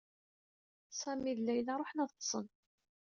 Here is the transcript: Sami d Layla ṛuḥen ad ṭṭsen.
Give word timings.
Sami 0.99 1.31
d 1.37 1.39
Layla 1.41 1.73
ṛuḥen 1.79 2.01
ad 2.03 2.09
ṭṭsen. 2.13 2.45